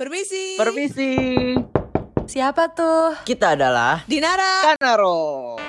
Permisi. 0.00 0.56
Permisi. 0.56 1.12
Siapa 2.24 2.72
tuh? 2.72 3.20
Kita 3.20 3.52
adalah 3.52 4.00
Dinara. 4.08 4.72
Kanaro. 4.72 5.60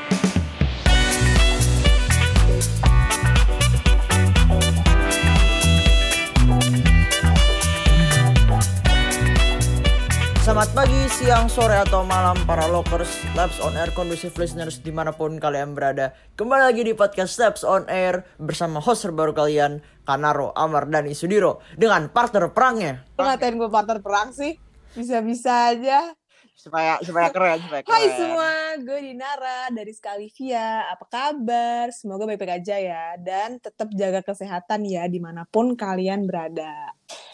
Selamat 10.41 10.71
pagi, 10.73 11.01
siang, 11.11 11.51
sore, 11.51 11.75
atau 11.75 12.07
malam 12.07 12.39
para 12.47 12.71
lockers, 12.71 13.11
Labs 13.35 13.59
on 13.59 13.75
Air, 13.75 13.91
conducive 13.91 14.35
listeners 14.39 14.79
di 14.79 14.89
mana 14.95 15.13
pun 15.13 15.37
kalian 15.37 15.75
berada 15.75 16.15
Kembali 16.39 16.71
lagi 16.71 16.81
di 16.87 16.95
podcast 16.95 17.37
Labs 17.37 17.61
on 17.67 17.83
Air 17.85 18.25
bersama 18.39 18.79
host 18.79 19.05
terbaru 19.05 19.35
kalian 19.35 19.83
Kanaro, 20.11 20.51
Amar, 20.51 20.91
dan 20.91 21.07
Isudiro 21.07 21.63
Dengan 21.79 22.11
partner 22.11 22.51
perangnya 22.51 23.07
Lu 23.15 23.23
ngatain 23.23 23.55
gue 23.55 23.69
partner 23.71 24.03
perang 24.03 24.35
sih? 24.35 24.59
Bisa-bisa 24.91 25.71
aja. 25.71 26.11
Supaya 26.51 26.99
supaya 26.99 27.31
keren, 27.31 27.63
supaya 27.63 27.81
keren 27.81 27.95
Hai 27.95 28.05
semua, 28.11 28.75
gue 28.77 28.99
Dinara 29.01 29.71
dari 29.71 29.95
Skalivia. 29.95 30.91
Apa 30.91 31.07
kabar? 31.07 31.89
Semoga 31.95 32.27
baik-baik 32.27 32.61
aja 32.61 32.75
ya. 32.75 33.05
Dan 33.15 33.57
tetap 33.57 33.87
jaga 33.95 34.19
kesehatan 34.19 34.83
ya 34.83 35.07
di 35.07 35.17
mana 35.23 35.47
pun 35.47 35.73
kalian 35.79 36.27
berada. 36.27 36.91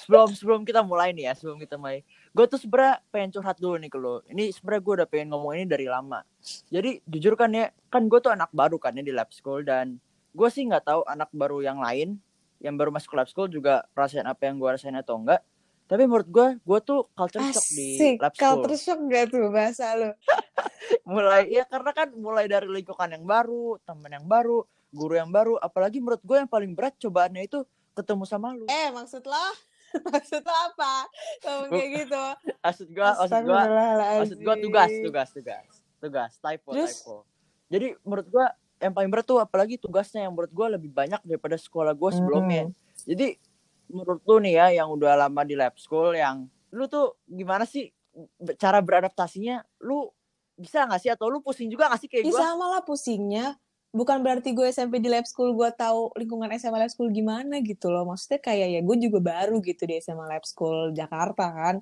sebelum 0.07 0.31
sebelum 0.31 0.61
kita 0.63 0.87
mulai 0.87 1.11
nih 1.11 1.27
ya 1.27 1.33
sebelum 1.35 1.59
kita 1.59 1.75
mulai 1.75 1.99
gue 2.31 2.45
tuh 2.47 2.55
sebenernya 2.55 3.03
pengen 3.11 3.27
curhat 3.35 3.59
dulu 3.59 3.75
nih 3.75 3.91
ke 3.91 3.99
lo 3.99 4.23
ini 4.31 4.55
sebenernya 4.55 4.81
gue 4.87 4.93
udah 5.03 5.07
pengen 5.11 5.27
ngomong 5.35 5.51
ini 5.59 5.65
dari 5.67 5.83
lama 5.83 6.23
jadi 6.71 7.03
jujur 7.03 7.35
kan 7.35 7.51
ya 7.51 7.75
kan 7.91 8.07
gue 8.07 8.15
tuh 8.23 8.31
anak 8.31 8.47
baru 8.55 8.79
kan 8.79 8.95
ya 8.95 9.03
di 9.03 9.11
lab 9.11 9.27
school 9.35 9.67
dan 9.67 9.99
gue 10.31 10.47
sih 10.47 10.63
nggak 10.63 10.87
tahu 10.87 11.03
anak 11.11 11.27
baru 11.35 11.59
yang 11.59 11.83
lain 11.83 12.23
yang 12.61 12.75
baru 12.75 12.89
masuk 12.89 13.13
lab 13.13 13.29
school 13.29 13.49
juga 13.49 13.85
rasain 13.93 14.25
apa 14.25 14.49
yang 14.49 14.57
gue 14.57 14.69
rasain 14.69 14.95
atau 14.97 15.17
enggak 15.17 15.41
tapi 15.87 16.03
menurut 16.03 16.27
gue 16.27 16.47
gue 16.59 16.79
tuh 16.83 17.07
culture 17.15 17.43
shock 17.47 17.67
di 17.71 17.95
Asik, 17.95 18.17
lab 18.19 18.33
school 18.35 18.59
culture 18.59 18.75
shock 18.75 18.99
gak 19.07 19.25
tuh 19.31 19.47
bahasa 19.47 19.95
lu? 19.95 20.11
mulai 21.07 21.47
ya 21.47 21.63
karena 21.63 21.91
kan 21.95 22.11
mulai 22.11 22.45
dari 22.51 22.67
lingkungan 22.67 23.07
yang 23.07 23.23
baru 23.23 23.79
teman 23.87 24.11
yang 24.11 24.27
baru 24.27 24.67
guru 24.91 25.15
yang 25.15 25.31
baru 25.31 25.55
apalagi 25.59 26.03
menurut 26.03 26.19
gue 26.23 26.37
yang 26.39 26.49
paling 26.51 26.71
berat 26.75 26.95
cobaannya 26.99 27.47
itu 27.47 27.63
ketemu 27.95 28.23
sama 28.27 28.51
lu 28.53 28.67
Eh 28.67 28.91
maksud 28.91 29.23
lo? 29.23 29.47
maksud 30.13 30.43
lo 30.43 30.55
apa? 30.69 31.07
Ngomong 31.47 31.69
kayak 31.71 31.89
gitu. 32.03 32.23
maksud 32.65 32.87
gue 32.91 33.07
maksud 33.07 33.41
gue 33.47 33.61
maksud 34.19 34.37
gua 34.43 34.55
tugas 34.59 34.91
tugas 35.01 35.29
tugas 35.31 35.65
tugas 36.03 36.31
typo 36.37 36.69
Terus? 36.75 36.99
typo 36.99 37.15
jadi 37.67 37.95
menurut 38.03 38.27
gua 38.27 38.47
yang 38.77 38.93
paling 38.93 39.09
berat 39.09 39.25
tuh 39.25 39.41
apalagi 39.41 39.75
tugasnya 39.77 40.25
yang 40.25 40.33
menurut 40.33 40.53
gua 40.53 40.67
lebih 40.77 40.93
banyak 40.93 41.21
daripada 41.25 41.57
sekolah 41.57 41.93
gua 41.97 42.13
sebelumnya 42.13 42.69
Hmm. 42.69 42.75
jadi 43.05 43.27
menurut 43.87 44.21
lu 44.27 44.37
nih 44.43 44.53
ya 44.59 44.67
yang 44.83 44.89
udah 44.91 45.15
lama 45.15 45.41
di 45.47 45.55
lab 45.55 45.73
school 45.79 46.11
yang 46.11 46.45
lu 46.75 46.85
tuh 46.91 47.15
gimana 47.25 47.63
sih 47.63 47.87
cara 48.59 48.83
beradaptasinya 48.83 49.63
lu 49.85 50.11
bisa 50.57 50.83
nggak 50.89 51.01
sih 51.01 51.11
atau 51.13 51.29
lu 51.29 51.39
pusing 51.39 51.69
juga 51.69 51.87
nggak 51.87 52.01
sih 52.01 52.09
kayak 52.09 52.25
Ih, 52.27 52.33
gua 52.33 52.41
sama 52.41 52.65
lah 52.73 52.81
pusingnya. 52.81 53.55
Bukan 53.95 54.19
berarti 54.19 54.51
gue 54.51 54.67
SMP 54.67 54.99
di 54.99 55.07
lab 55.07 55.23
school 55.25 55.55
gue 55.55 55.69
tahu 55.73 56.11
lingkungan 56.19 56.51
SMA 56.59 56.75
lab 56.75 56.91
school 56.91 57.07
gimana 57.09 57.63
gitu 57.63 57.87
loh. 57.87 58.03
Maksudnya 58.05 58.43
kayak 58.43 58.67
ya 58.77 58.81
gue 58.83 58.97
juga 58.99 59.19
baru 59.23 59.57
gitu 59.63 59.87
di 59.87 59.97
SMA 60.03 60.27
lab 60.27 60.43
school 60.43 60.91
Jakarta 60.91 61.45
kan. 61.49 61.75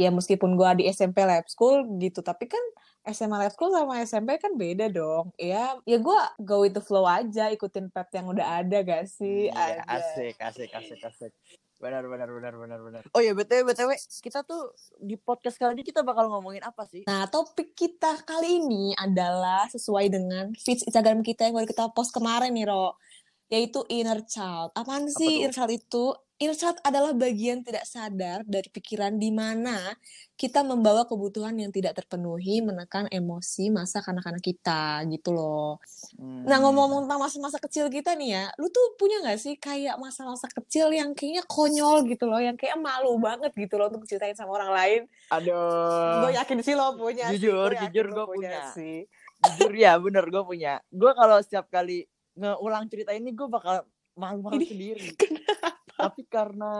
Ya 0.00 0.08
meskipun 0.08 0.56
gue 0.56 0.70
di 0.80 0.84
SMP 0.88 1.20
lab 1.20 1.44
school 1.44 1.84
gitu, 2.00 2.24
tapi 2.24 2.48
kan 2.48 2.64
SMA 3.04 3.36
lab 3.36 3.52
school 3.52 3.68
sama 3.68 4.00
SMP 4.00 4.40
kan 4.40 4.56
beda 4.56 4.88
dong. 4.88 5.28
Ya 5.36 5.76
ya 5.84 6.00
gue 6.00 6.18
go 6.40 6.64
with 6.64 6.72
the 6.72 6.80
flow 6.80 7.04
aja, 7.04 7.52
ikutin 7.52 7.92
pep 7.92 8.08
yang 8.10 8.32
udah 8.32 8.64
ada 8.64 8.80
gak 8.80 9.04
sih? 9.04 9.52
Iya, 9.52 9.84
Ada. 9.84 10.00
asik 10.00 10.36
asik 10.40 10.70
asik 10.72 11.00
asik 11.04 11.32
benar 11.80 12.04
benar 12.04 12.28
benar 12.28 12.52
benar 12.60 12.80
benar 12.84 13.02
oh 13.16 13.24
ya 13.24 13.32
btw 13.32 13.64
btw 13.64 13.96
kita 14.20 14.44
tuh 14.44 14.76
di 15.00 15.16
podcast 15.16 15.56
kali 15.56 15.72
ini 15.72 15.80
kita 15.80 16.04
bakal 16.04 16.28
ngomongin 16.28 16.60
apa 16.60 16.84
sih 16.84 17.08
Nah, 17.08 17.24
topik 17.24 17.72
kita 17.72 18.20
kali 18.20 18.60
ini 18.60 18.92
adalah 18.92 19.64
sesuai 19.64 20.12
dengan 20.12 20.52
feeds 20.60 20.84
Instagram 20.84 21.24
kita 21.24 21.48
yang 21.48 21.56
baru 21.56 21.64
kita 21.64 21.88
post 21.96 22.12
kemarin 22.12 22.52
nih, 22.52 22.68
Ro. 22.68 23.00
Yaitu 23.48 23.80
inner 23.88 24.20
child. 24.28 24.76
Apaan 24.76 25.08
Apa 25.08 25.16
sih 25.16 25.26
tuh? 25.26 25.40
inner 25.40 25.54
child 25.56 25.72
itu? 25.72 26.04
Child 26.40 26.80
adalah 26.80 27.12
bagian 27.12 27.60
tidak 27.60 27.84
sadar 27.84 28.40
dari 28.48 28.64
pikiran 28.66 29.12
di 29.14 29.28
mana 29.28 29.92
kita 30.34 30.64
membawa 30.64 31.04
kebutuhan 31.04 31.52
yang 31.52 31.68
tidak 31.68 31.92
terpenuhi 31.92 32.64
menekan 32.64 33.04
emosi 33.06 33.68
masa 33.68 34.00
kanak-kanak 34.00 34.40
kita 34.40 35.04
gitu 35.04 35.36
loh. 35.36 35.76
Nah, 36.16 36.56
Hmm. 36.56 36.64
ngomong-ngomong 36.64 37.04
tentang 37.04 37.20
masa-masa 37.20 37.60
kecil 37.60 37.92
kita 37.92 38.16
nih 38.16 38.30
ya, 38.32 38.44
lu 38.56 38.72
tuh 38.72 38.96
punya 38.96 39.20
nggak 39.20 39.36
sih 39.36 39.54
kayak 39.54 40.00
masa-masa 40.00 40.48
kecil 40.48 40.88
yang 40.88 41.12
kayaknya 41.12 41.44
konyol 41.44 42.08
gitu 42.08 42.24
loh, 42.24 42.40
yang 42.40 42.56
kayak 42.56 42.80
malu 42.80 43.20
banget 43.20 43.52
gitu 43.52 43.76
loh 43.76 43.92
untuk 43.92 44.08
ceritain 44.08 44.32
sama 44.32 44.56
orang 44.56 44.72
lain? 44.72 45.00
aduh 45.28 46.24
gue 46.24 46.32
yakin 46.34 46.58
sih 46.60 46.72
lo 46.72 46.96
punya 46.96 47.28
sih. 47.28 47.36
Jujur, 47.36 47.68
Gua 47.68 47.76
yakin 47.76 47.84
jujur 47.86 48.06
lo 48.08 48.16
gua 48.16 48.26
punya. 48.32 48.60
sih 48.72 49.04
jujur 49.40 49.72
ya 49.72 49.92
bener 49.96 50.24
gue 50.26 50.42
punya 50.42 50.80
gue 50.86 51.12
kalau 51.12 51.36
setiap 51.38 51.68
kali 51.68 52.04
ngeulang 52.34 52.88
cerita 52.88 53.12
ini 53.12 53.30
gue 53.30 53.44
bakal 53.46 53.84
malu-malu 54.12 54.60
sendiri 54.62 55.16
tapi 56.02 56.22
karena 56.24 56.72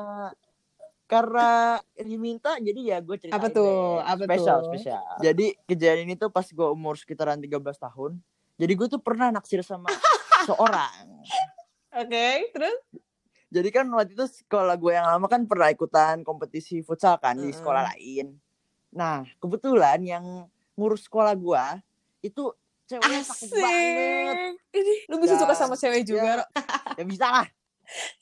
karena 1.05 1.49
diminta 1.97 2.55
jadi 2.57 2.81
ya 2.87 2.99
gue 2.99 3.17
ceritain 3.17 3.35
Apa 3.35 3.49
tuh? 3.49 3.99
Apa 3.99 4.23
spesial 4.25 4.59
tuh? 4.61 4.69
spesial 4.71 5.03
jadi 5.19 5.47
kejadian 5.65 6.07
ini 6.07 6.15
tuh 6.15 6.29
pas 6.29 6.45
gue 6.45 6.69
umur 6.69 6.95
sekitaran 6.95 7.37
13 7.37 7.51
tahun. 7.77 8.23
Jadi 8.55 8.73
gue 8.75 8.87
tuh 8.89 9.01
pernah 9.01 9.29
naksir 9.29 9.61
sama 9.61 9.89
seorang. 10.47 11.25
Oke 11.93 12.27
terus? 12.51 12.79
Jadi 13.51 13.69
kan 13.69 13.91
waktu 13.91 14.15
itu 14.15 14.23
sekolah 14.23 14.77
gue 14.77 14.93
yang 14.93 15.05
lama 15.05 15.27
kan 15.27 15.43
pernah 15.43 15.67
ikutan 15.69 16.23
kompetisi 16.23 16.81
futsal 16.81 17.19
kan 17.19 17.35
di 17.35 17.49
Mm-mm. 17.49 17.59
sekolah 17.59 17.83
lain. 17.91 18.39
Nah 18.93 19.27
kebetulan 19.37 19.99
yang 20.01 20.25
ngurus 20.75 21.05
sekolah 21.05 21.35
gue 21.35 21.65
itu 22.23 22.55
ceweknya 22.87 23.21
cakep 23.21 23.49
banget 23.53 24.37
asik. 24.37 24.77
ini 24.77 24.95
lu 25.07 25.17
bisa 25.19 25.35
Dan- 25.35 25.43
suka 25.43 25.55
sama 25.57 25.75
cewek 25.75 26.03
juga 26.03 26.23
ya, 26.23 26.35
ya 26.95 27.05
bisa 27.05 27.27
lah 27.27 27.47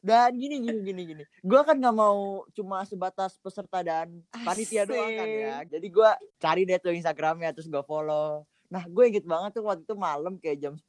dan 0.00 0.32
gini 0.32 0.64
gini 0.64 0.80
gini 0.80 1.02
gini 1.12 1.24
gue 1.44 1.60
kan 1.60 1.76
nggak 1.76 1.92
mau 1.92 2.48
cuma 2.56 2.80
sebatas 2.88 3.36
peserta 3.36 3.84
dan 3.84 4.24
panitia 4.32 4.88
doang 4.88 5.12
kan 5.12 5.28
ya. 5.28 5.56
Jadi 5.68 5.86
gue 5.92 6.10
cari 6.40 6.62
deh 6.64 6.80
tuh 6.80 6.96
instagramnya 6.96 7.52
terus 7.52 7.68
gue 7.68 7.84
follow. 7.84 8.48
Nah 8.72 8.82
gue 8.88 9.04
inget 9.12 9.28
banget 9.28 9.60
tuh 9.60 9.68
waktu 9.68 9.84
itu 9.84 9.94
malam 10.00 10.40
kayak 10.40 10.58
jam 10.60 10.74
10 10.76 10.88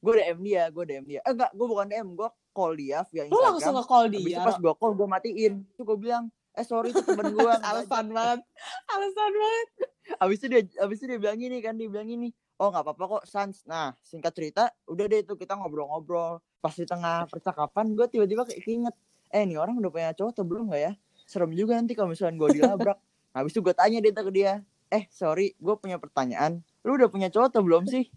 gue 0.00 0.12
DM 0.16 0.38
dia 0.40 0.62
gue 0.72 0.84
DM 0.88 1.04
dia. 1.04 1.20
Eh 1.28 1.32
enggak 1.36 1.52
gue 1.52 1.66
bukan 1.68 1.86
DM 1.92 2.08
gue 2.16 2.28
call 2.56 2.72
dia 2.80 3.04
via 3.12 3.28
lu 3.28 3.36
langsung 3.36 3.76
instagram. 3.76 4.08
Habis 4.08 4.16
itu 4.16 4.28
dia 4.32 4.38
pas 4.40 4.56
Ro. 4.56 4.62
gue 4.64 4.72
call 4.80 4.92
gue 4.96 5.08
matiin. 5.08 5.52
Tuh 5.76 5.84
gue 5.84 5.98
bilang 6.00 6.24
eh 6.56 6.64
sorry 6.64 6.96
itu 6.96 7.04
temen 7.04 7.36
gue 7.36 7.52
alasan 7.60 8.06
banget. 8.08 8.40
Alasan 8.88 9.30
banget. 9.36 9.68
Abis 10.16 10.36
itu 10.40 10.46
dia 10.48 10.62
abis 10.80 10.96
itu 10.96 11.06
dia 11.12 11.20
bilang 11.20 11.36
gini 11.36 11.60
kan 11.60 11.76
dia 11.76 11.92
bilang 11.92 12.08
gini 12.08 12.32
oh 12.60 12.68
nggak 12.68 12.84
apa-apa 12.84 13.04
kok 13.18 13.24
sans. 13.24 13.64
Nah 13.64 13.96
singkat 14.04 14.36
cerita 14.36 14.68
udah 14.84 15.04
deh 15.08 15.24
itu 15.24 15.34
kita 15.34 15.56
ngobrol-ngobrol. 15.56 16.44
Pas 16.60 16.76
di 16.76 16.84
tengah 16.84 17.24
percakapan 17.26 17.96
gue 17.96 18.06
tiba-tiba 18.12 18.44
kayak 18.44 18.60
keinget 18.60 18.94
eh 19.32 19.48
nih 19.48 19.56
orang 19.56 19.80
udah 19.80 19.88
punya 19.88 20.12
cowok 20.12 20.30
atau 20.36 20.44
belum 20.44 20.68
nggak 20.68 20.82
ya? 20.84 20.92
Serem 21.24 21.56
juga 21.56 21.80
nanti 21.80 21.96
kalau 21.96 22.12
misalnya 22.12 22.36
gue 22.36 22.50
dilabrak. 22.60 22.98
Nah, 23.30 23.46
habis 23.46 23.54
itu 23.54 23.62
gue 23.62 23.70
tanya 23.70 24.02
deh 24.02 24.10
ke 24.10 24.32
dia 24.34 24.58
eh 24.90 25.06
sorry 25.06 25.54
gue 25.54 25.74
punya 25.78 26.02
pertanyaan. 26.02 26.66
Lu 26.82 26.98
udah 26.98 27.06
punya 27.06 27.30
cowok 27.30 27.46
atau 27.54 27.62
belum 27.62 27.86
sih? 27.86 28.10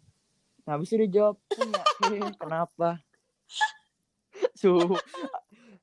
Nah 0.65 0.73
habis 0.73 0.89
itu 0.89 1.05
dia 1.05 1.21
jawab 1.21 1.37
punya 1.53 1.81
"Eh, 2.17 2.33
kenapa? 2.33 2.97
Su 4.59 4.73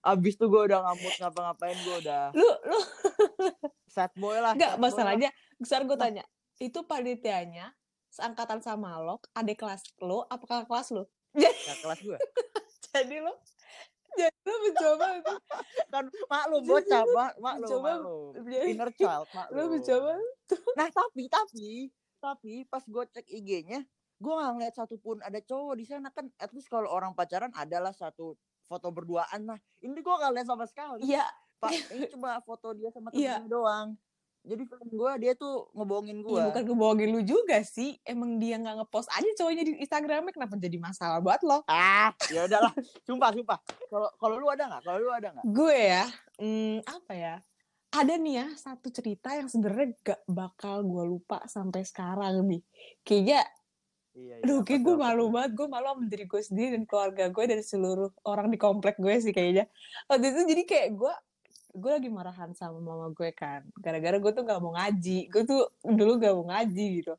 abis 0.02 0.34
itu 0.34 0.44
gue 0.50 0.62
udah 0.66 0.82
ngamuk 0.82 1.14
ngapa-ngapain 1.22 1.78
gue 1.78 1.96
udah. 2.02 2.24
Lu 2.34 2.50
lu. 2.66 2.78
Sad 3.86 4.10
boy 4.18 4.34
lah 4.42 4.58
nggak 4.58 4.82
masalahnya 4.82 5.30
besar 5.62 5.86
gue 5.86 5.94
tanya 5.94 6.26
itu 6.58 6.82
panitianya 6.82 7.70
seangkatan 8.10 8.60
sama 8.60 8.98
lo 8.98 9.22
adik 9.32 9.62
kelas 9.62 9.86
lo 10.02 10.26
apa 10.26 10.44
kakak 10.44 10.66
kelas 10.66 10.88
lo? 10.92 11.04
Kakak 11.34 11.78
kelas 11.82 12.00
gue 12.02 12.18
jadi 12.90 13.16
lo 13.22 13.34
jadi 14.18 14.34
lo 14.42 14.56
mencoba 14.66 15.06
itu 15.14 15.34
kan 15.94 16.04
maklum 16.26 16.62
bocah 16.66 17.02
mak 17.14 17.32
maklum 17.38 17.62
mencoba 17.62 17.90
maklum 17.94 18.30
jadi 18.42 18.66
inner 18.74 18.90
child 18.98 19.26
lo 19.30 19.38
maklum 19.38 19.66
mencoba 19.78 20.12
nah 20.74 20.88
tapi 20.90 21.22
tapi 21.30 21.70
tapi 22.20 22.52
pas 22.68 22.82
gue 22.84 23.04
cek 23.14 23.26
IG-nya 23.30 23.80
gue 24.20 24.32
nggak 24.36 24.52
ngeliat 24.52 24.74
satupun 24.76 25.16
ada 25.24 25.40
cowok 25.40 25.74
di 25.80 25.84
sana. 25.88 26.12
Kan 26.12 26.28
at 26.36 26.52
least 26.52 26.68
kalau 26.68 26.92
orang 26.92 27.16
pacaran 27.16 27.48
adalah 27.56 27.96
satu 27.96 28.36
foto 28.68 28.92
berduaan 28.92 29.48
nah 29.48 29.58
ini 29.80 29.96
gue 29.96 30.14
nggak 30.14 30.32
lihat 30.36 30.46
sama 30.46 30.68
sekali. 30.68 31.08
Iya. 31.08 31.24
Pak 31.56 31.72
ini 31.96 32.04
cuma 32.12 32.36
foto 32.44 32.76
dia 32.76 32.92
sama 32.92 33.08
Iya. 33.16 33.40
temennya 33.40 33.48
doang 33.48 33.88
jadi 34.40 34.62
film 34.64 34.88
gue 34.88 35.12
dia 35.20 35.32
tuh 35.36 35.68
ngebohongin 35.76 36.24
gue 36.24 36.32
Iya 36.32 36.48
bukan 36.48 36.62
ngebohongin 36.72 37.08
lu 37.12 37.20
juga 37.20 37.60
sih. 37.60 38.00
Emang 38.08 38.40
dia 38.40 38.56
nggak 38.56 38.82
ngepost 38.82 39.12
aja 39.12 39.30
cowoknya 39.36 39.64
di 39.68 39.72
Instagramnya 39.84 40.32
kenapa 40.32 40.56
jadi 40.56 40.78
masalah 40.80 41.20
buat 41.20 41.40
lo? 41.44 41.60
ah 41.68 42.10
ya 42.32 42.48
udahlah 42.48 42.72
sumpah 43.06 43.30
sumpah 43.36 43.58
kalau 43.92 44.08
kalau 44.16 44.34
lu 44.40 44.48
ada 44.48 44.64
nggak 44.64 44.82
kalau 44.82 44.98
lu 44.98 45.12
ada 45.12 45.28
nggak 45.36 45.44
Gue 45.52 45.76
ya, 45.76 46.04
hmm, 46.40 46.78
apa 46.88 47.12
ya? 47.12 47.34
Ada 47.90 48.14
nih 48.16 48.34
ya 48.38 48.46
satu 48.54 48.86
cerita 48.94 49.34
yang 49.34 49.50
sebenarnya 49.50 49.98
gak 49.98 50.20
bakal 50.30 50.86
gue 50.86 51.04
lupa 51.10 51.42
sampai 51.50 51.82
sekarang 51.82 52.46
nih. 52.46 52.62
Kayaknya, 53.02 53.42
iya, 54.14 54.34
iya, 54.38 54.46
aduh 54.46 54.62
kayak 54.62 54.86
gue 54.86 54.94
malu 54.94 55.26
banget. 55.34 55.58
Gue 55.58 55.66
malu 55.66 55.86
sama 55.90 56.06
diri 56.06 56.24
gue 56.30 56.38
sendiri 56.38 56.68
dan 56.78 56.84
keluarga 56.86 57.24
gue 57.34 57.44
dan 57.50 57.60
seluruh 57.66 58.14
orang 58.22 58.46
di 58.54 58.62
komplek 58.62 58.94
gue 58.94 59.10
sih 59.18 59.34
kayaknya. 59.34 59.66
Waktu 60.06 60.22
itu 60.22 60.40
jadi 60.54 60.62
kayak 60.70 60.88
gue 60.94 61.14
gue 61.74 61.90
lagi 61.90 62.10
marahan 62.10 62.50
sama 62.54 62.78
mama 62.78 63.10
gue 63.14 63.30
kan. 63.34 63.64
Gara-gara 63.78 64.16
gue 64.18 64.32
tuh 64.34 64.42
gak 64.46 64.60
mau 64.60 64.74
ngaji. 64.74 65.30
Gue 65.30 65.42
tuh 65.46 65.62
dulu 65.84 66.18
gak 66.18 66.34
mau 66.34 66.46
ngaji 66.50 66.86
gitu. 67.02 67.14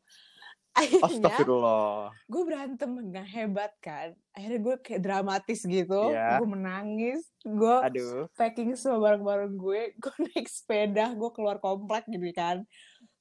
Akhirnya 0.72 1.04
Astagfirullah. 1.04 2.16
gue 2.32 2.44
berantem 2.48 2.92
nggak 3.12 3.28
hebat 3.28 3.72
kan. 3.84 4.16
Akhirnya 4.32 4.60
gue 4.64 4.76
kayak 4.80 5.02
dramatis 5.04 5.60
gitu. 5.68 6.16
Iya. 6.16 6.40
gue 6.40 6.48
menangis. 6.48 7.28
Gue 7.44 7.76
Aduh. 7.84 8.32
packing 8.40 8.72
semua 8.80 9.04
barang-barang 9.04 9.54
gue. 9.60 9.82
Gue 10.02 10.16
naik 10.32 10.48
sepeda. 10.48 11.12
Gue 11.12 11.30
keluar 11.36 11.60
komplek 11.60 12.08
gitu 12.08 12.32
kan 12.32 12.64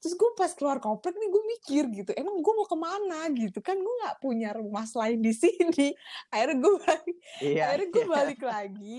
terus 0.00 0.16
gue 0.16 0.30
pas 0.32 0.48
keluar 0.50 0.80
komplek 0.80 1.12
nih 1.12 1.28
gue 1.28 1.42
mikir 1.46 1.84
gitu 1.92 2.10
emang 2.16 2.40
gue 2.40 2.54
mau 2.56 2.64
ke 2.64 2.72
mana 2.74 3.28
gitu 3.30 3.60
kan 3.60 3.76
gue 3.76 3.94
nggak 4.00 4.16
punya 4.18 4.50
rumah 4.50 4.84
selain 4.84 5.20
di 5.20 5.30
sini 5.40 5.92
akhirnya 6.28 6.56
gue 6.56 6.74
balik 6.80 7.16
Iya. 7.38 7.62
akhirnya 7.68 7.88
gue 7.90 8.00
iya. 8.00 8.10
balik 8.10 8.40
lagi 8.40 8.96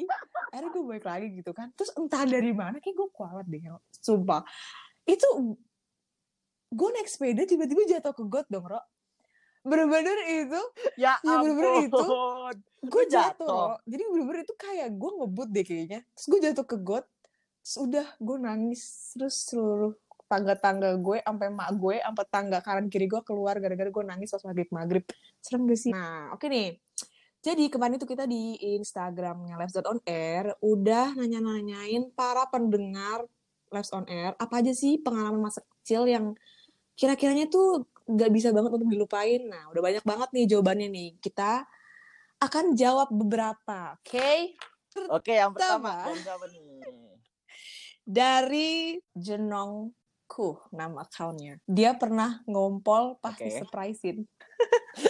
akhirnya 0.50 0.69
gue 0.69 0.83
balik 0.86 1.06
lagi 1.06 1.27
gitu 1.36 1.51
kan 1.51 1.68
terus 1.74 1.89
entah 1.94 2.21
dari 2.24 2.53
mana 2.53 2.77
kayak 2.77 2.95
gue 2.95 3.09
kualat 3.09 3.45
deh 3.45 3.62
sumpah 3.98 4.45
itu 5.03 5.27
gue 6.69 6.89
naik 6.94 7.09
sepeda 7.09 7.44
tiba-tiba 7.44 7.81
jatuh 7.89 8.13
ke 8.13 8.24
got 8.25 8.48
dong 8.48 8.63
Ro 8.63 8.80
bener-bener 9.62 10.18
itu 10.25 10.62
Ya 10.98 11.21
Ya, 11.21 11.38
bener-bener 11.38 11.86
itu. 11.86 11.98
gue 12.81 13.03
jatuh? 13.06 13.45
jatuh 13.45 13.50
Ro. 13.50 13.77
jadi 13.86 14.03
bener-bener 14.06 14.42
itu 14.42 14.56
kayak 14.56 14.89
gue 14.94 15.12
ngebut 15.18 15.50
deh 15.50 15.65
kayaknya 15.65 16.00
terus 16.13 16.27
gue 16.30 16.39
jatuh 16.42 16.65
ke 16.65 16.77
got 16.77 17.06
terus 17.62 17.77
udah 17.77 18.07
gue 18.18 18.38
nangis 18.38 18.81
terus 19.13 19.36
seluruh 19.45 19.94
tangga-tangga 20.31 20.95
gue 20.95 21.19
sampai 21.19 21.51
mak 21.51 21.75
gue 21.75 21.99
sampai 21.99 22.25
tangga 22.31 22.63
kanan 22.63 22.87
kiri 22.87 23.11
gue 23.11 23.19
keluar 23.27 23.59
gara-gara 23.59 23.91
gue 23.91 24.03
nangis 24.07 24.31
pas 24.31 24.43
maghrib 24.47 24.69
maghrib 24.71 25.03
serem 25.43 25.67
gak 25.67 25.79
sih 25.83 25.91
nah 25.91 26.31
oke 26.31 26.47
nih 26.47 26.79
jadi 27.43 27.67
kemarin 27.67 27.99
itu 27.99 28.07
kita 28.07 28.23
di 28.29 28.55
Instagramnya 28.79 29.59
Lives 29.59 29.75
on 29.83 29.99
Air 30.07 30.55
udah 30.63 31.19
nanya-nanyain 31.19 32.15
para 32.15 32.47
pendengar 32.47 33.27
Lives 33.73 33.91
on 33.91 34.07
Air 34.07 34.39
apa 34.39 34.63
aja 34.63 34.71
sih 34.71 35.01
pengalaman 35.03 35.43
masa 35.43 35.59
kecil 35.81 36.07
yang 36.07 36.37
kira-kiranya 36.95 37.49
tuh 37.49 37.91
nggak 38.05 38.31
bisa 38.33 38.49
banget 38.51 38.71
untuk 38.75 38.89
dilupain. 38.91 39.41
Nah 39.47 39.71
udah 39.71 39.81
banyak 39.81 40.03
banget 40.05 40.29
nih 40.35 40.45
jawabannya 40.51 40.87
nih. 40.91 41.09
Kita 41.17 41.65
akan 42.41 42.73
jawab 42.73 43.09
beberapa, 43.13 43.95
oke? 44.01 44.31
Oke, 45.07 45.39
yang 45.39 45.55
pertama 45.55 46.03
Pertama. 46.11 46.43
dari 48.03 48.99
siapa 49.15 50.00
Jenongku 50.31 50.63
nama 50.71 51.03
accountnya. 51.03 51.59
Dia 51.67 51.91
pernah 51.99 52.39
ngompol 52.47 53.19
pas 53.19 53.35
Oke. 53.35 53.51
disurprisein. 53.51 54.23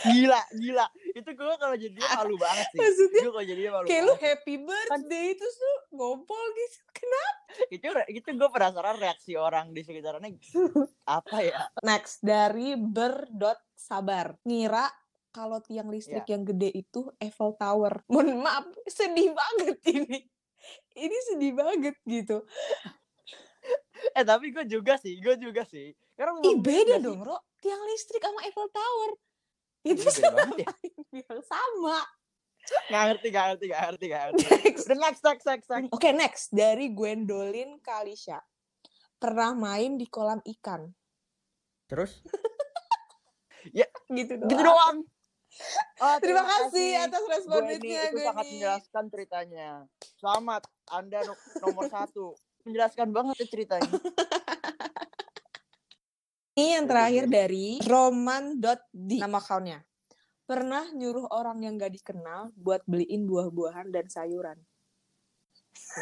Gila, 0.02 0.42
gila. 0.58 0.88
Itu 1.14 1.30
gue 1.38 1.56
kalau 1.62 1.76
jadi 1.78 1.94
dia 1.94 2.10
malu 2.18 2.42
banget 2.42 2.66
sih. 2.74 2.80
Maksudnya 2.82 3.22
Gue 3.22 3.32
kalau 3.34 3.46
jadi 3.46 3.62
dia 3.62 3.72
malu 3.72 3.86
kayak 3.86 4.04
lu 4.06 4.16
happy 4.18 4.56
birthday 4.66 5.28
terus 5.38 5.56
lu 5.62 5.74
ngompol 5.94 6.44
gitu. 6.58 6.78
Kenapa? 6.90 7.34
Itu 7.70 7.86
itu 8.10 8.30
gue 8.34 8.50
penasaran 8.50 8.98
reaksi 8.98 9.32
orang 9.38 9.66
di 9.78 9.82
sekitarnya 9.86 10.30
apa 11.06 11.38
ya? 11.46 11.70
Next 11.86 12.26
dari 12.26 12.74
ber 12.74 13.30
sabar. 13.78 14.42
Ngira 14.42 14.90
kalau 15.30 15.62
tiang 15.62 15.94
listrik 15.94 16.26
yang 16.34 16.42
gede 16.42 16.74
itu 16.74 17.14
Eiffel 17.22 17.54
Tower. 17.62 18.02
Mohon 18.10 18.42
maaf, 18.42 18.66
sedih 18.90 19.38
banget 19.38 19.78
ini. 19.86 20.18
Ini 20.98 21.18
sedih 21.30 21.54
banget 21.54 21.96
gitu. 22.10 22.46
Eh 24.18 24.24
tapi 24.24 24.50
gue 24.50 24.66
juga 24.66 24.98
sih, 24.98 25.18
gue 25.18 25.36
juga 25.38 25.64
sih. 25.64 25.94
Karena 26.14 26.42
Ih 26.42 26.58
beda 26.58 26.98
nggak 26.98 27.00
sih? 27.00 27.06
dong, 27.06 27.22
Ro. 27.22 27.38
Tiang 27.58 27.82
listrik 27.86 28.22
sama 28.22 28.42
Eiffel 28.42 28.68
Tower. 28.68 29.12
Itu 29.82 29.98
Iya, 29.98 30.06
beda 30.08 30.30
banget 30.32 30.58
ya. 30.60 30.70
yang 31.22 31.42
sama. 31.44 31.98
Gak 32.94 33.04
ngerti, 33.10 33.28
gak 33.30 33.46
ngerti, 33.50 33.66
gak 33.68 33.82
ngerti, 33.84 34.06
gak 34.08 34.22
ngerti. 34.24 34.44
Next. 34.46 34.86
Udah 34.86 35.00
next, 35.00 35.22
next, 35.24 35.46
next, 35.46 35.68
next. 35.68 35.90
Oke, 35.90 36.10
next. 36.14 36.46
Dari 36.52 36.94
Gwendolyn 36.94 37.82
Kalisha. 37.82 38.38
Pernah 39.18 39.58
main 39.58 39.98
di 39.98 40.06
kolam 40.06 40.38
ikan. 40.46 40.86
Terus? 41.88 42.22
Gitu 44.08 44.34
doang. 44.38 44.46
Gitu 44.48 44.62
doang. 44.62 44.98
Oh, 46.00 46.16
Terima 46.18 46.46
kasih 46.46 47.02
atas 47.02 47.22
Gue 47.22 47.34
responnya, 47.34 47.76
ini 47.76 47.92
itu 47.92 48.18
sangat 48.20 48.46
menjelaskan 48.48 49.04
ceritanya. 49.10 49.70
Selamat, 50.16 50.62
Anda 50.88 51.20
no- 51.24 51.42
nomor 51.60 51.86
satu. 51.88 52.38
Menjelaskan 52.66 53.10
banget 53.10 53.36
ya 53.42 53.48
ceritanya. 53.50 53.92
Ini 56.52 56.78
yang 56.78 56.86
terakhir 56.86 57.26
dari 57.32 57.80
roman.d 57.88 59.12
nama 59.24 59.40
accountnya. 59.40 59.82
Pernah 60.44 60.92
nyuruh 60.92 61.32
orang 61.32 61.64
yang 61.64 61.80
gak 61.80 61.96
dikenal 61.96 62.52
buat 62.60 62.84
beliin 62.84 63.24
buah-buahan 63.24 63.88
dan 63.88 64.12
sayuran. 64.12 64.60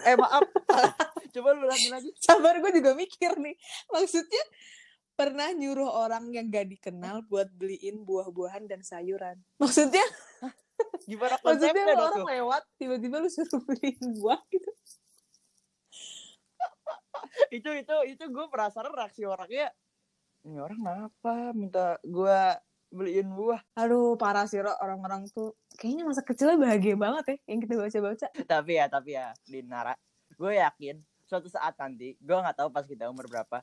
Eh 0.09 0.17
maaf. 0.17 0.41
Coba 1.37 1.53
lu 1.53 1.69
lagi 1.69 1.93
lagi. 1.93 2.09
Sabar 2.17 2.57
gue 2.57 2.71
juga 2.73 2.97
mikir 2.97 3.37
nih. 3.37 3.53
Maksudnya 3.93 4.41
pernah 5.13 5.53
nyuruh 5.53 5.85
orang 5.85 6.33
yang 6.33 6.49
gak 6.49 6.65
dikenal 6.65 7.21
buat 7.29 7.53
beliin 7.53 8.01
buah-buahan 8.01 8.65
dan 8.65 8.81
sayuran. 8.81 9.37
Maksudnya, 9.61 10.01
Gimana 11.05 11.35
maksudnya 11.43 11.75
konsepnya 11.75 11.83
dah 11.93 11.97
orang 12.09 12.19
tuh? 12.23 12.27
lewat 12.31 12.63
tiba-tiba 12.79 13.15
lu 13.19 13.29
suruh 13.29 13.61
beliin 13.67 14.05
buah 14.17 14.41
gitu. 14.49 14.68
Itu 17.57 17.69
itu 17.73 17.95
itu 18.07 18.23
gue 18.29 18.45
penasaran 18.51 18.93
reaksi 18.93 19.25
orangnya. 19.25 19.69
Ini 20.45 20.57
orang 20.61 20.79
kenapa 20.79 21.33
minta 21.51 21.85
gue 22.01 22.39
beliin 22.89 23.29
buah? 23.35 23.61
Aduh, 23.77 24.17
parah 24.17 24.49
sih 24.49 24.57
orang-orang 24.57 25.27
tuh 25.29 25.53
kayaknya 25.77 26.03
masa 26.07 26.25
kecilnya 26.25 26.57
bahagia 26.57 26.95
banget 26.97 27.23
ya 27.25 27.35
yang 27.51 27.59
kita 27.61 27.73
baca-baca. 27.77 28.27
tapi 28.47 28.71
ya 28.79 28.85
tapi 28.89 29.09
ya 29.13 29.31
Dinara 29.45 29.93
gue 30.35 30.51
yakin 30.55 30.95
suatu 31.27 31.45
saat 31.51 31.77
nanti 31.77 32.17
gue 32.17 32.33
nggak 32.33 32.57
tahu 32.57 32.69
pas 32.73 32.87
kita 32.87 33.05
umur 33.11 33.29
berapa 33.29 33.61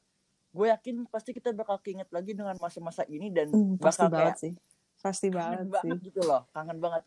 gue 0.54 0.66
yakin 0.72 1.04
pasti 1.10 1.34
kita 1.36 1.52
bakal 1.52 1.76
keinget 1.82 2.08
lagi 2.08 2.32
dengan 2.32 2.56
masa-masa 2.56 3.02
ini 3.10 3.28
dan 3.28 3.50
Hmm, 3.50 3.76
pasti 3.76 4.06
bakal 4.06 4.12
banget 4.14 4.32
kayak 4.32 4.36
sih. 4.40 4.52
Pasti 4.96 5.26
kangen 5.28 5.36
banget, 5.36 5.66
banget, 5.74 5.96
sih. 6.00 6.06
gitu 6.08 6.20
loh 6.24 6.42
kangen 6.54 6.78
banget 6.80 7.02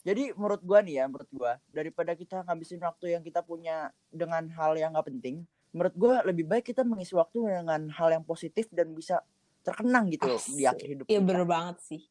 jadi 0.00 0.24
menurut 0.36 0.62
gue 0.64 0.78
nih 0.84 0.94
ya 1.00 1.04
menurut 1.08 1.30
gue 1.30 1.52
daripada 1.70 2.12
kita 2.16 2.36
ngabisin 2.44 2.80
waktu 2.80 3.06
yang 3.16 3.22
kita 3.24 3.40
punya 3.44 3.92
dengan 4.12 4.48
hal 4.52 4.76
yang 4.76 4.92
nggak 4.92 5.08
penting 5.08 5.44
menurut 5.70 5.94
gue 5.94 6.14
lebih 6.30 6.44
baik 6.50 6.74
kita 6.74 6.82
mengisi 6.82 7.14
waktu 7.14 7.62
dengan 7.62 7.90
hal 7.94 8.08
yang 8.10 8.24
positif 8.26 8.66
dan 8.74 8.90
bisa 8.90 9.22
terkenang 9.62 10.08
gitu 10.10 10.26
loh 10.26 10.40
di 10.40 10.64
akhir 10.64 10.86
hidup 10.88 11.04
Iya 11.06 11.20
bener 11.20 11.44
banget 11.46 11.76
sih. 11.84 12.02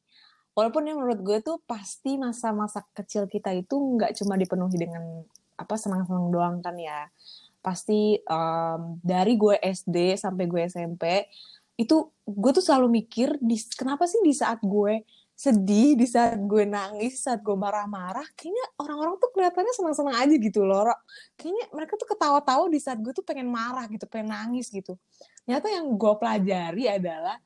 Walaupun 0.54 0.88
yang 0.88 0.98
menurut 1.00 1.20
gue 1.24 1.38
tuh 1.40 1.58
pasti 1.64 2.20
masa-masa 2.20 2.84
kecil 2.92 3.28
kita 3.32 3.54
itu 3.56 3.76
nggak 3.76 4.16
cuma 4.20 4.36
dipenuhi 4.36 4.76
dengan 4.76 5.24
apa 5.56 5.76
senang-senang 5.76 6.28
doang 6.32 6.56
kan 6.60 6.76
ya. 6.80 7.08
Pasti 7.60 8.20
em, 8.20 8.82
dari 9.04 9.36
gue 9.36 9.56
SD 9.60 10.20
sampai 10.20 10.46
gue 10.48 10.62
SMP 10.68 11.28
itu 11.80 12.12
gue 12.28 12.51
tuh 12.51 12.63
selalu 12.63 13.04
mikir 13.04 13.39
di, 13.39 13.56
kenapa 13.75 14.04
sih 14.04 14.20
di 14.20 14.36
saat 14.36 14.60
gue 14.60 15.04
sedih, 15.39 15.96
di 15.96 16.03
saat 16.03 16.36
gue 16.36 16.67
nangis, 16.67 17.24
saat 17.24 17.39
gue 17.39 17.55
marah-marah, 17.55 18.27
kayaknya 18.36 18.65
orang-orang 18.75 19.15
tuh 19.24 19.31
kelihatannya 19.31 19.72
senang-senang 19.72 20.15
aja 20.19 20.36
gitu 20.36 20.67
loh. 20.67 20.84
Kayaknya 21.39 21.65
mereka 21.72 21.96
tuh 21.96 22.12
ketawa-tawa 22.12 22.67
di 22.67 22.79
saat 22.84 23.00
gue 23.00 23.15
tuh 23.15 23.24
pengen 23.24 23.48
marah 23.48 23.88
gitu, 23.88 24.03
pengen 24.12 24.36
nangis 24.36 24.67
gitu. 24.67 25.00
Ternyata 25.48 25.72
yang 25.72 25.96
gue 25.96 26.13
pelajari 26.19 26.91
adalah 26.91 27.39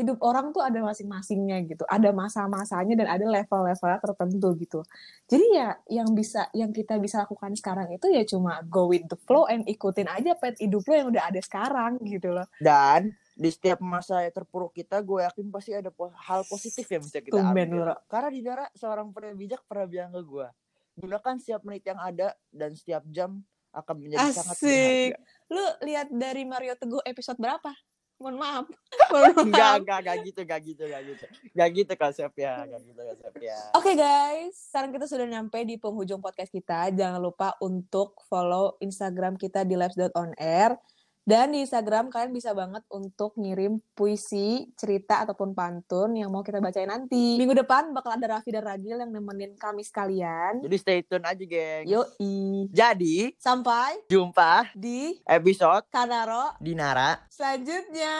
hidup 0.00 0.18
orang 0.24 0.50
tuh 0.56 0.64
ada 0.64 0.80
masing-masingnya 0.80 1.60
gitu. 1.68 1.84
Ada 1.84 2.16
masa-masanya 2.16 2.96
dan 2.96 3.08
ada 3.12 3.26
level-levelnya 3.28 4.00
tertentu 4.00 4.48
gitu. 4.58 4.80
Jadi 5.28 5.46
ya 5.52 5.76
yang 5.92 6.16
bisa 6.16 6.48
yang 6.56 6.72
kita 6.72 6.96
bisa 6.96 7.28
lakukan 7.28 7.52
sekarang 7.60 7.92
itu 7.92 8.08
ya 8.08 8.24
cuma 8.24 8.64
go 8.66 8.88
with 8.88 9.04
the 9.06 9.20
flow 9.28 9.44
and 9.52 9.68
ikutin 9.68 10.08
aja 10.08 10.32
pet 10.34 10.56
hidup 10.58 10.82
lo 10.88 10.94
yang 10.96 11.08
udah 11.12 11.28
ada 11.28 11.40
sekarang 11.44 12.00
gitu 12.08 12.32
loh. 12.32 12.48
dan 12.58 13.12
di 13.34 13.50
setiap 13.50 13.82
masa 13.82 14.22
yang 14.22 14.30
terpuruk 14.30 14.70
kita 14.70 15.02
gue 15.02 15.26
yakin 15.26 15.50
pasti 15.50 15.74
ada 15.74 15.90
po- 15.90 16.14
hal 16.14 16.46
positif 16.46 16.86
yang 16.86 17.02
bisa 17.02 17.18
kita 17.18 17.42
Tumben 17.42 17.66
ambil. 17.66 17.98
Karena 18.06 18.28
di 18.30 18.40
Dara 18.46 18.66
seorang 18.78 19.10
pria 19.10 19.34
bijak 19.34 19.66
pernah 19.66 19.86
bilang 19.90 20.10
ke 20.14 20.22
gue, 20.22 20.46
gunakan 20.94 21.34
setiap 21.42 21.60
menit 21.66 21.82
yang 21.82 21.98
ada 21.98 22.38
dan 22.54 22.70
setiap 22.78 23.02
jam 23.10 23.42
akan 23.74 23.94
menjadi 23.98 24.30
sangat 24.30 24.54
Asik. 24.54 25.10
berharga. 25.18 25.18
Lu 25.50 25.64
lihat 25.82 26.08
dari 26.14 26.42
Mario 26.46 26.74
Teguh 26.78 27.02
episode 27.02 27.38
berapa? 27.42 27.74
Mohon 28.22 28.36
maaf. 28.38 28.66
Mohon 29.10 29.32
maaf. 29.34 29.46
Enggak, 29.50 29.72
enggak, 29.82 29.98
enggak 29.98 30.16
gitu, 30.22 30.40
enggak 30.46 30.60
gitu, 30.62 30.82
enggak 30.86 31.02
gitu. 31.02 31.24
Enggak 31.50 31.68
gitu 31.74 31.92
konsepnya, 31.98 32.52
enggak 32.62 32.80
gitu 32.86 33.00
konsepnya. 33.02 33.56
Oke 33.74 33.92
guys, 33.98 34.54
sekarang 34.70 34.90
kita 34.94 35.06
sudah 35.10 35.26
nyampe 35.26 35.58
di 35.66 35.74
penghujung 35.74 36.22
podcast 36.22 36.54
kita. 36.54 36.94
Jangan 36.94 37.18
lupa 37.18 37.58
untuk 37.58 38.14
follow 38.30 38.78
Instagram 38.78 39.34
kita 39.34 39.66
di 39.66 39.74
lives.onair. 39.74 40.78
Dan 41.24 41.56
di 41.56 41.64
Instagram 41.64 42.12
kalian 42.12 42.36
bisa 42.36 42.52
banget 42.52 42.84
untuk 42.92 43.32
ngirim 43.40 43.80
puisi, 43.96 44.68
cerita, 44.76 45.24
ataupun 45.24 45.56
pantun 45.56 46.12
yang 46.12 46.28
mau 46.28 46.44
kita 46.44 46.60
bacain 46.60 46.84
nanti. 46.84 47.40
Minggu 47.40 47.64
depan 47.64 47.96
bakal 47.96 48.12
ada 48.20 48.36
Raffi 48.36 48.52
dan 48.52 48.60
Ragil 48.60 49.00
yang 49.00 49.08
nemenin 49.08 49.56
kami 49.56 49.80
sekalian. 49.80 50.60
Jadi 50.60 50.76
stay 50.76 51.00
tune 51.00 51.24
aja, 51.24 51.40
geng. 51.40 51.88
Yoi. 51.88 52.68
Jadi, 52.68 53.32
Sampai 53.40 54.04
jumpa 54.04 54.68
di 54.76 55.16
episode 55.24 55.88
Kanaro 55.88 56.60
Dinara. 56.60 57.24
selanjutnya. 57.32 58.16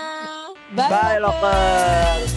Bye, 0.73 0.89
Bye, 0.89 1.21
lovers. 1.21 2.33